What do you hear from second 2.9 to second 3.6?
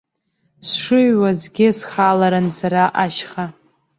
ашьха.